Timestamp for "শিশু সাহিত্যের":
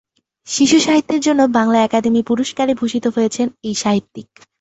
0.47-1.21